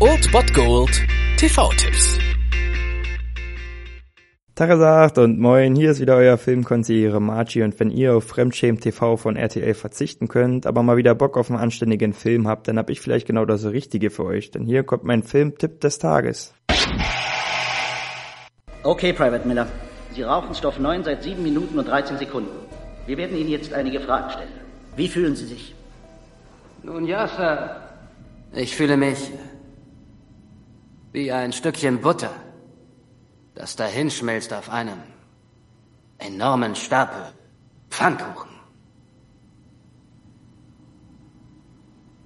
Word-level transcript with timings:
Old 0.00 0.32
Bot 0.32 0.52
Gold 0.52 0.90
TV-Tipps. 1.36 2.18
Tagesacht 4.56 5.16
und 5.18 5.38
moin, 5.38 5.76
hier 5.76 5.92
ist 5.92 6.00
wieder 6.00 6.16
euer 6.16 6.36
Filmkonsigliere 6.38 7.20
Margie 7.20 7.62
und 7.62 7.78
wenn 7.78 7.90
ihr 7.90 8.16
auf 8.16 8.24
Fremdschämen 8.24 8.80
TV 8.80 9.16
von 9.16 9.36
RTL 9.36 9.74
verzichten 9.74 10.26
könnt, 10.26 10.66
aber 10.66 10.82
mal 10.82 10.96
wieder 10.96 11.14
Bock 11.14 11.36
auf 11.36 11.50
einen 11.50 11.60
anständigen 11.60 12.12
Film 12.12 12.48
habt, 12.48 12.66
dann 12.66 12.76
hab 12.76 12.90
ich 12.90 13.00
vielleicht 13.00 13.28
genau 13.28 13.44
das 13.44 13.64
Richtige 13.64 14.10
für 14.10 14.24
euch, 14.24 14.50
denn 14.50 14.64
hier 14.64 14.82
kommt 14.82 15.04
mein 15.04 15.22
Filmtipp 15.22 15.80
des 15.80 16.00
Tages. 16.00 16.52
Okay, 18.82 19.12
Private 19.12 19.46
Miller. 19.46 19.68
Sie 20.10 20.22
rauchen 20.22 20.52
Stoff 20.52 20.80
9 20.80 21.04
seit 21.04 21.22
7 21.22 21.40
Minuten 21.40 21.78
und 21.78 21.86
13 21.86 22.18
Sekunden. 22.18 22.50
Wir 23.06 23.16
werden 23.18 23.36
Ihnen 23.36 23.50
jetzt 23.50 23.72
einige 23.72 24.00
Fragen 24.00 24.30
stellen. 24.30 24.48
Wie 24.96 25.06
fühlen 25.06 25.36
Sie 25.36 25.46
sich? 25.46 25.76
Nun 26.82 27.06
ja, 27.06 27.28
Sir. 27.28 27.84
Ich 28.56 28.76
fühle 28.76 28.96
mich 28.96 29.32
wie 31.12 31.32
ein 31.32 31.52
Stückchen 31.52 32.00
Butter, 32.00 32.30
das 33.54 33.74
dahinschmilzt 33.74 34.52
auf 34.52 34.70
einem 34.70 34.98
enormen 36.18 36.76
Stapel 36.76 37.22
Pfannkuchen. 37.90 38.50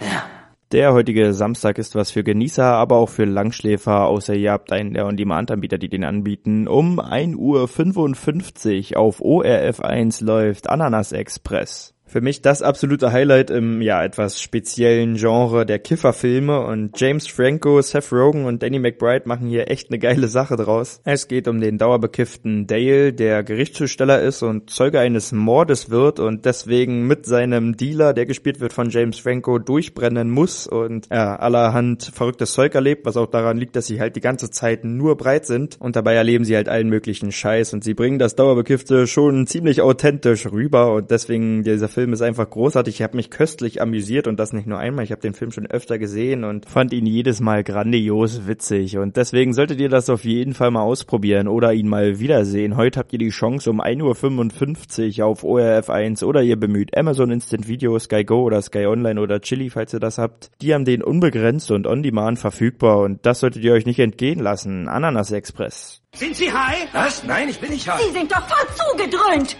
Ja. 0.00 0.24
Der 0.72 0.92
heutige 0.94 1.34
Samstag 1.34 1.76
ist 1.78 1.94
was 1.94 2.10
für 2.10 2.24
Genießer, 2.24 2.64
aber 2.64 2.96
auch 2.96 3.10
für 3.10 3.26
Langschläfer, 3.26 4.06
außer 4.06 4.34
ihr 4.34 4.52
habt 4.52 4.72
einen 4.72 4.94
der 4.94 5.06
On-Demand-Anbieter, 5.06 5.78
die 5.78 5.88
den 5.88 6.04
anbieten. 6.04 6.68
Um 6.68 7.00
1.55 7.00 8.92
Uhr 8.92 8.98
auf 8.98 9.20
ORF 9.20 9.80
1 9.80 10.20
läuft 10.22 10.70
Ananas 10.70 11.12
Express. 11.12 11.93
Für 12.14 12.20
mich 12.20 12.42
das 12.42 12.62
absolute 12.62 13.10
Highlight 13.10 13.50
im 13.50 13.82
ja 13.82 14.04
etwas 14.04 14.40
speziellen 14.40 15.16
Genre 15.16 15.66
der 15.66 15.80
Kifferfilme 15.80 16.64
und 16.64 16.92
James 17.00 17.26
Franco, 17.26 17.82
Seth 17.82 18.12
Rogen 18.12 18.44
und 18.44 18.62
Danny 18.62 18.78
McBride 18.78 19.26
machen 19.26 19.48
hier 19.48 19.68
echt 19.68 19.90
eine 19.90 19.98
geile 19.98 20.28
Sache 20.28 20.54
draus. 20.54 21.00
Es 21.02 21.26
geht 21.26 21.48
um 21.48 21.60
den 21.60 21.76
dauerbekifften 21.76 22.68
Dale, 22.68 23.12
der 23.12 23.42
Gerichtszusteller 23.42 24.22
ist 24.22 24.44
und 24.44 24.70
Zeuge 24.70 25.00
eines 25.00 25.32
Mordes 25.32 25.90
wird 25.90 26.20
und 26.20 26.44
deswegen 26.44 27.08
mit 27.08 27.26
seinem 27.26 27.76
Dealer, 27.76 28.12
der 28.12 28.26
gespielt 28.26 28.60
wird 28.60 28.72
von 28.72 28.90
James 28.90 29.18
Franco, 29.18 29.58
durchbrennen 29.58 30.30
muss 30.30 30.68
und 30.68 31.08
ja, 31.10 31.34
allerhand 31.34 32.12
verrücktes 32.14 32.52
Zeug 32.52 32.76
erlebt, 32.76 33.06
was 33.06 33.16
auch 33.16 33.26
daran 33.26 33.58
liegt, 33.58 33.74
dass 33.74 33.88
sie 33.88 33.98
halt 33.98 34.14
die 34.14 34.20
ganze 34.20 34.50
Zeit 34.50 34.84
nur 34.84 35.16
breit 35.16 35.46
sind 35.46 35.80
und 35.80 35.96
dabei 35.96 36.14
erleben 36.14 36.44
sie 36.44 36.54
halt 36.54 36.68
allen 36.68 36.90
möglichen 36.90 37.32
Scheiß 37.32 37.74
und 37.74 37.82
sie 37.82 37.94
bringen 37.94 38.20
das 38.20 38.36
Dauerbekiffte 38.36 39.08
schon 39.08 39.48
ziemlich 39.48 39.82
authentisch 39.82 40.46
rüber 40.46 40.94
und 40.94 41.10
deswegen 41.10 41.64
dieser 41.64 41.88
Film 41.88 42.03
Film 42.04 42.12
ist 42.12 42.20
einfach 42.20 42.50
großartig. 42.50 42.96
Ich 42.96 43.02
habe 43.02 43.16
mich 43.16 43.30
köstlich 43.30 43.80
amüsiert 43.80 44.26
und 44.26 44.38
das 44.38 44.52
nicht 44.52 44.66
nur 44.66 44.78
einmal. 44.78 45.06
Ich 45.06 45.10
habe 45.10 45.22
den 45.22 45.32
Film 45.32 45.52
schon 45.52 45.66
öfter 45.66 45.98
gesehen 45.98 46.44
und 46.44 46.68
fand 46.68 46.92
ihn 46.92 47.06
jedes 47.06 47.40
Mal 47.40 47.64
grandios 47.64 48.46
witzig. 48.46 48.98
Und 48.98 49.16
deswegen 49.16 49.54
solltet 49.54 49.80
ihr 49.80 49.88
das 49.88 50.10
auf 50.10 50.22
jeden 50.26 50.52
Fall 50.52 50.70
mal 50.70 50.82
ausprobieren 50.82 51.48
oder 51.48 51.72
ihn 51.72 51.88
mal 51.88 52.18
wiedersehen. 52.18 52.76
Heute 52.76 52.98
habt 52.98 53.14
ihr 53.14 53.18
die 53.18 53.30
Chance 53.30 53.70
um 53.70 53.80
1.55 53.80 55.20
Uhr 55.20 55.24
auf 55.24 55.44
ORF 55.44 55.88
1 55.88 56.24
oder 56.24 56.42
ihr 56.42 56.60
bemüht 56.60 56.94
Amazon 56.94 57.30
Instant 57.30 57.68
Video, 57.68 57.98
Sky 57.98 58.22
Go 58.22 58.42
oder 58.42 58.60
Sky 58.60 58.84
Online 58.84 59.18
oder 59.18 59.40
Chili, 59.40 59.70
falls 59.70 59.94
ihr 59.94 60.00
das 60.00 60.18
habt. 60.18 60.50
Die 60.60 60.74
haben 60.74 60.84
den 60.84 61.02
unbegrenzt 61.02 61.70
und 61.70 61.86
on 61.86 62.02
demand 62.02 62.38
verfügbar 62.38 62.98
und 62.98 63.24
das 63.24 63.40
solltet 63.40 63.64
ihr 63.64 63.72
euch 63.72 63.86
nicht 63.86 63.98
entgehen 63.98 64.40
lassen. 64.40 64.88
Ananas 64.88 65.32
Express. 65.32 66.02
Sind 66.14 66.36
Sie 66.36 66.52
high? 66.52 66.86
Was? 66.92 67.24
Nein, 67.24 67.48
ich 67.48 67.58
bin 67.58 67.70
nicht 67.70 67.88
high. 67.88 68.02
Sie 68.02 68.12
sind 68.12 68.30
doch 68.30 68.46
voll 68.46 68.66
zugedröhnt. 68.92 69.56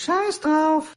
Scheiß 0.00 0.40
drauf. 0.40 0.96